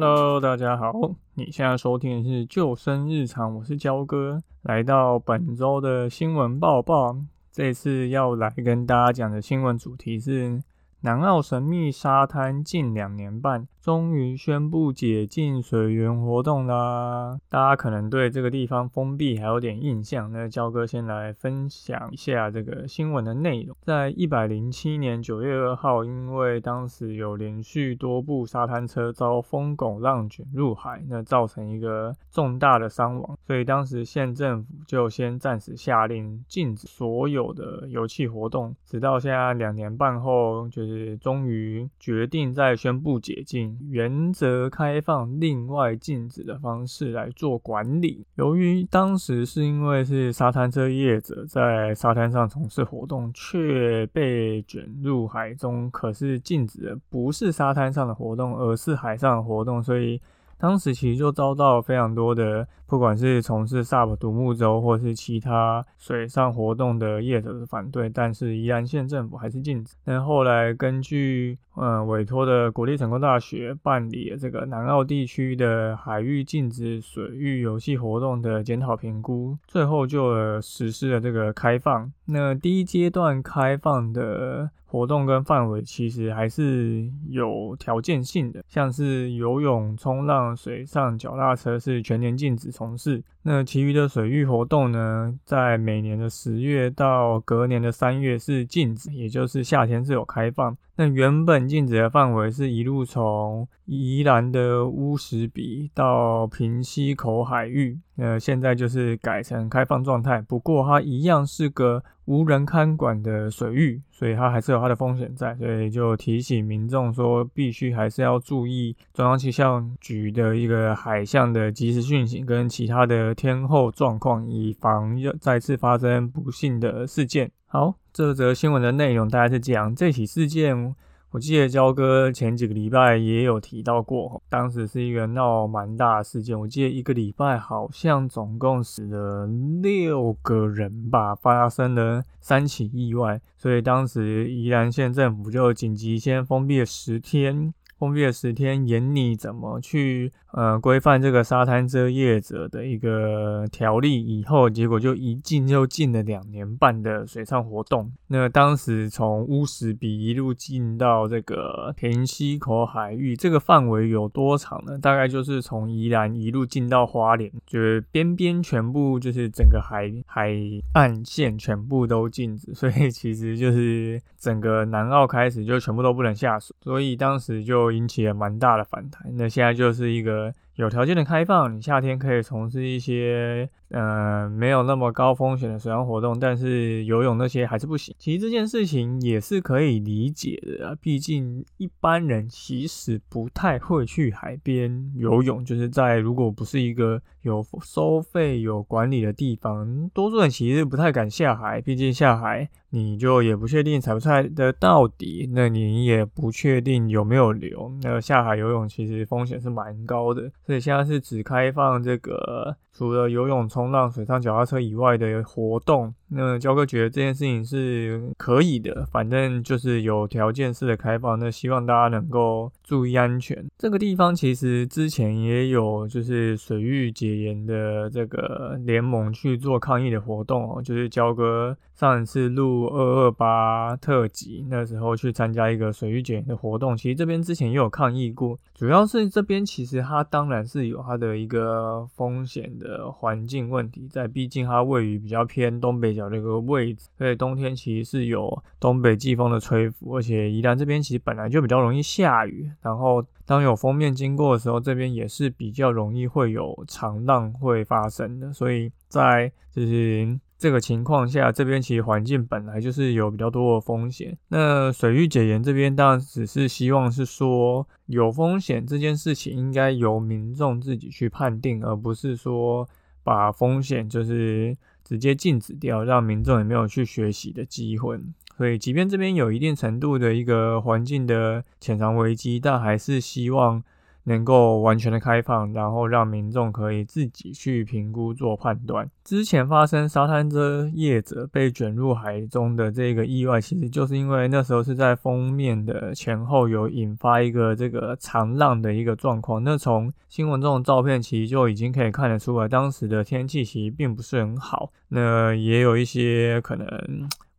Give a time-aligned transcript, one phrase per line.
[0.00, 0.92] Hello，大家好，
[1.34, 7.16] 你现在收听的是救生日常，我是焦哥，来到本周的新闻报报，
[7.50, 10.62] 这次要来跟大家讲的新闻主题是。
[11.00, 17.40] 南澳神秘沙滩近两年半，终于宣布解禁水源活动啦！
[17.48, 20.30] 大家可能对这个地方封闭还有点印象。
[20.30, 23.74] 那焦哥先来分享一下这个新闻的内容。
[23.80, 40.84] 在一百零七年九月二号，因为当时有连续多部沙滩车遭风狗浪卷入海，那造成一个重大的伤亡，所以当时县政府就先暂时下令禁止所有的油气活动，直到现在两年半后就。
[40.84, 48.24] 是终于决定再宣布解禁，原则开放，另外禁止的方式来做管理。
[48.36, 60.20] 由于当时是因为是沙滩车业者在沙滩上从事活动，却被卷入海中，可是禁止的不是沙滩上的活动，而是海上的活动，所以。
[60.60, 69.94] 当时其实就遭到非常多的，不管是从事 SUP 独木舟或是其他水上活动的业者的反对，但是宜兰县政府还是禁止。
[70.06, 82.10] 那后来根据嗯委托的国立成功大学办理这个南澳地区的海域禁止水域游戏活动的检讨评估，最后就实施了这个开放。
[82.24, 84.70] 那第一阶段开放的。
[84.90, 93.20] 活动跟范围其实还是有条件性的，像是游泳、冲浪、水上脚踏车是全年禁止从事。
[93.42, 100.76] 那其余的水域活动呢，在每年的十月到隔年的三月是禁止，也就是夏天是有开放。
[101.00, 110.42] 那原本禁止的范围是一路从宜兰的乌石比到平溪口海域，那现在就是改成开放状态。
[110.42, 115.54] 不过它一样是个无人看管的水域，所以它还是有它的风险在。
[115.54, 127.52] 所以就提醒民众说，必须还是要注意中央气象局的一个海象的及时讯息跟其他的天候状况，以防再次发生不幸的事件。
[127.68, 127.94] 好。
[128.10, 130.92] 这则新闻的内容大概是这样：这起事件，
[131.30, 136.58] 我记得焦哥前几个礼拜也有提到过，当时是一个闹蛮大的事件。
[136.58, 139.46] 我记得一个礼拜好像总共死了
[139.80, 147.72] 六个人吧，发生了三起意外，所以当时宜兰县政府就紧急先封闭了十天。
[147.98, 158.12] 封闭了十天，严拟怎么去呃规范这个沙滩遮业者的一个条例以后，结果就一禁就禁了两年半的水上活动。
[158.28, 164.96] 那当时从乌石比一路禁到这个田溪口海域，这个范围有多长呢？
[164.96, 170.54] 大概就是从宜兰一路禁到花莲，就是边边全部就是整个海海
[170.92, 177.87] 岸线全部都禁止，所以其实就是整个南澳开始就全部都不能下水，所以当时就。
[177.92, 183.68] 引起了蛮大的反弹，那现在就是一个有条件的开放，你夏天可以从事一些。
[183.90, 188.14] 呃，没有那么高风险的水上活动，但是游泳那些还是不行。
[188.18, 201.80] 其实这件事情也是可以理解的啊，毕竟一般人其实不太会去海边游泳，就是在如果不是一个有收费、有管理的地方，多数人其实不太敢下海。
[201.80, 207.90] 毕竟下海你就也不确定踩不踩得到底，那你也不确定有没有流。
[208.02, 212.76] 那下海游泳其实风险是蛮高的，所以现在是只开放这个。
[212.92, 221.38] 除了游泳、冲浪、水上脚踏车以外的活动，那焦哥觉得这件事情是可以的，反正就是有条件式的开放。
[221.38, 223.64] 那希望大家能够注意安全。
[223.76, 242.68] 这个地方其实之前也有就是水域解严的这个联盟去做抗议的活动哦，就是焦哥上一次录二二八特辑那时候去参加一个水域解严的活动，其实这边之前也有抗议过，主要是这边其实它当然是有它的一个风险。
[242.78, 264.36] 的环境问题在，毕竟它位于比较偏东北角的一个位置，所以冬天其实是有东北季风的吹拂，而且宜兰这边其实本来就比较容易下雨，然后当有封面经过的时候，这边也是比较容易会有长浪会发生的，所以在就是这个情况下，这边其实环境本来就是有比较多的风险。
[264.48, 267.86] 那水域解盐这边当然只是希望是说。
[268.08, 272.88] 有风险这件事情应该由民众自己去判定，而不是说
[273.22, 274.74] 把风险就是
[275.08, 278.20] 直接禁止掉，让民众也没有去学习的机会。
[278.58, 283.82] 所以，即便这边有一定程度的一个环境的潜藏危机，但还是希望
[284.28, 289.10] 能够完全的开放，然后让民众可以自己去评估做判断。
[289.24, 299.64] 之前发生沙滩车业者被卷入海中的这个意外，其实就是因为那时候是在封面的前后有引发一个这个长浪的一个状况。
[299.64, 306.86] 那从新闻中的照片其实就已经可以看得出来，当时的天气其实并不是很好，那也有一些可能。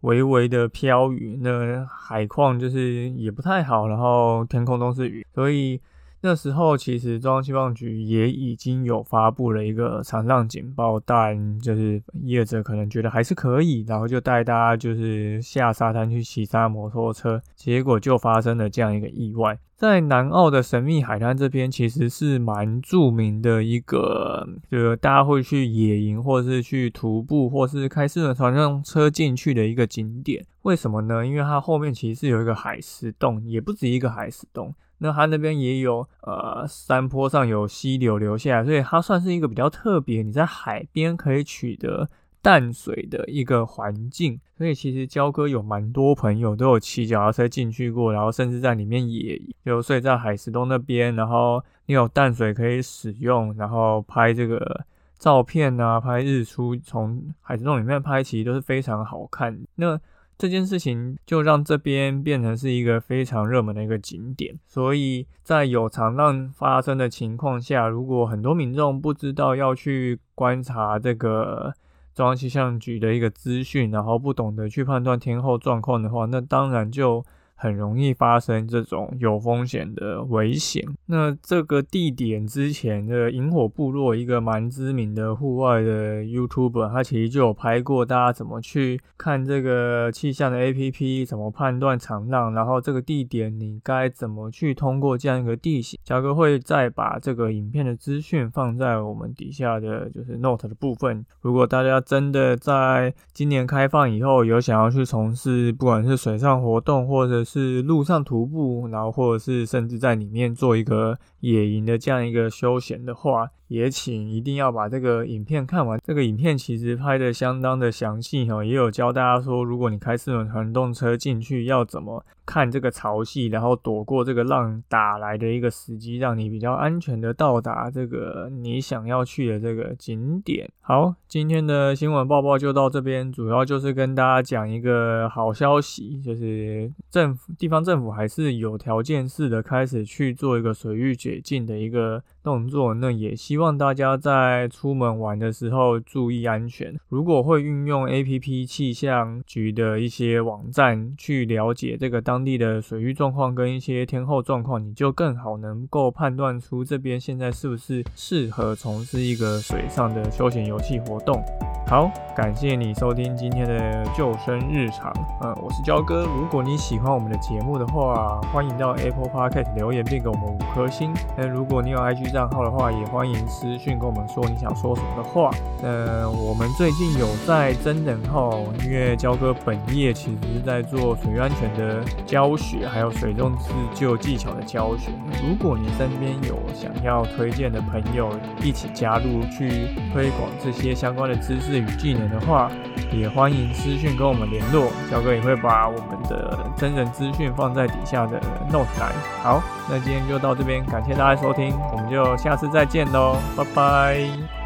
[0.01, 5.77] 微微的飘雨，那海况就是也不太好，然后天空都是雨，所以
[6.21, 19.57] 那时候其实中央气象局也已经有发布了一个长浪警报，但就是业者可能觉得还是可以，然后就带大家就是下沙滩去骑沙摩托车，结果就发生了这样一个意外。
[19.79, 30.45] 在南澳的神秘海滩这边，其实是蛮著名的一个，就是大家会去野营，或者是去徒步，或是开私人船用车进去的一个景点。
[30.63, 31.25] 为什么呢？
[31.25, 34.75] 因为它后面其实是有一个海石洞，也不止一个海石洞。
[34.97, 42.09] 那它那边也有，呃，山坡上有溪流流下来，所以它算是一个比较特别，你在海边可以取得。
[42.41, 54.85] 淡水的一个环境，所以其实焦哥有蛮多朋友都有骑脚踏车进去过，然后甚至在里面野，就睡在海石洞那边，然后你有淡水可以使用，然后拍这个
[55.17, 59.59] 照片啊，拍日出从海石洞里面拍，其实都是非常好看。
[59.75, 59.99] 那
[60.37, 71.73] 这件事情就让这边变成是一个非常热门的一个景点，所以在有长浪发生的情况下，如果很多民众不知道要去观察这个。
[72.13, 77.25] 中央气象局的一个资讯，然后不懂得去判断天后状况的话，那当然就。
[77.61, 80.81] 很容易发生这种有风险的危险。
[81.07, 95.99] 那这个地点之前的萤火部落，一个蛮知名的户外的 YouTuber，他其实就有拍过大家怎么去看这个气象的 APP，怎么判断长浪，然后这个地点你该怎么去通过这样一个地形。
[96.05, 101.25] 小哥会再把这个影片的资讯放在我们底下的就是 Note 的部分。
[101.41, 113.49] 如果大家真的在今年开放以后有想要去从事，不管是水上活动或者是路上徒步，然后或者是甚至在里面做一个野营的这样一个休闲的话。
[113.69, 115.99] 也请一定要把这个影片看完。
[116.03, 130.67] 这个影片其实拍的相当的详细哈，也有教大家说，如果你开四轮传动车进去，要怎么看这个潮汐，然后躲过这个浪打来的一个时机，让你比较安全的到达这个你想要去的这个景点。
[130.81, 142.23] 好，今天的新闻报报就到这边，主要就是跟大家讲一个好消息，就是政府地方政府还是有条件式的开始去做一个水域解禁的一个。
[142.43, 146.95] 动作，那也希望大家在出门玩的时候注意安全。
[147.09, 161.41] 如果会运用 A P P 气象局的一些网站去了解这个当地的水域状况跟一些天候状况，你就更好能够判断出这边现在是不是适合从事一个水上的休闲游戏活动。
[161.87, 165.11] 好，感谢你收听今天的救生日常。
[165.41, 166.23] 嗯，我是焦哥。
[166.23, 171.11] 如果你喜欢我们的节目的话，欢迎到 Apple Podcast 留言并给我们五颗星。
[171.35, 175.49] 那如果你有 IG 账号的话，也欢迎私讯跟我们说你想说什么的话。
[175.81, 185.11] 呃，我们最近有在真人号，因为焦哥本业其实是在做水域安全的教学，还有水中自救技巧的教学。
[185.41, 188.29] 如果你身边有想要推荐的朋友，
[188.61, 191.79] 一起加入去推广这些相关的知识。
[191.79, 192.69] 与技能的话，
[193.09, 198.37] 也欢迎私讯跟我们联络，小哥也会把我们的真人资讯放在底下的
[198.69, 199.13] note 栏。
[199.41, 204.58] 好，那今天就到这边，感谢大家收听，我们就就下次再见喽，拜拜。